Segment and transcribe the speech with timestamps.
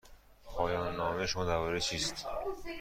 [0.43, 2.25] پایان نامه شما درباره چیست؟